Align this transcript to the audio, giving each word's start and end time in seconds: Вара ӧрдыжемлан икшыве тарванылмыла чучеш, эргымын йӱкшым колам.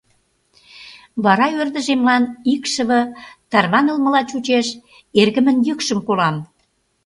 Вара 1.23 1.47
ӧрдыжемлан 1.61 2.23
икшыве 2.53 3.01
тарванылмыла 3.51 4.21
чучеш, 4.29 4.67
эргымын 5.21 5.57
йӱкшым 5.67 5.99
колам. 6.07 6.35